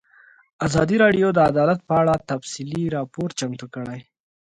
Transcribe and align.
ازادي 0.67 0.95
راډیو 1.03 1.27
د 1.33 1.39
عدالت 1.49 1.79
په 1.89 1.93
اړه 2.01 2.15
تفصیلي 2.31 2.83
راپور 2.95 3.29
چمتو 3.39 3.65
کړی. 3.75 3.99